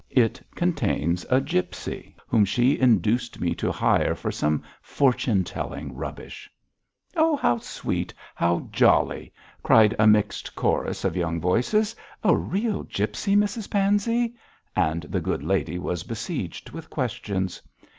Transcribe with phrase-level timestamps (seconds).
[0.09, 6.49] It contains a gipsy, whom she induced me to hire for some fortune telling rubbish.'
[7.15, 8.11] 'Oh, how sweet!
[8.33, 11.95] how jolly!' cried a mixed chorus of young voices.
[12.23, 14.33] 'A real gipsy, Mrs Pansey?'
[14.75, 17.61] and the good lady was besieged with questions.